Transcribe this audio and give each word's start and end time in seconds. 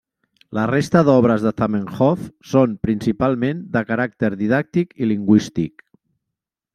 La 0.57 0.61
resta 0.69 1.01
d'obres 1.09 1.43
de 1.47 1.51
Zamenhof 1.61 2.23
són 2.53 2.73
principalment 2.87 3.61
de 3.77 3.87
caràcter 3.91 4.31
didàctic 4.41 4.97
i 5.05 5.11
lingüístic. 5.11 5.85